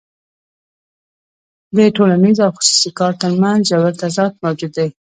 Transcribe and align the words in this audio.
د 1.75 1.77
ټولنیز 1.95 2.37
او 2.45 2.51
خصوصي 2.57 2.89
کار 2.99 3.13
ترمنځ 3.21 3.59
ژور 3.69 3.93
تضاد 4.01 4.31
موجود 4.43 4.71
دی 4.77 4.87